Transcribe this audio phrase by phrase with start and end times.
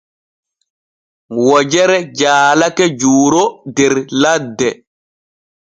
[1.43, 3.43] Wojere jaalake Juuro
[3.77, 4.69] der ladde.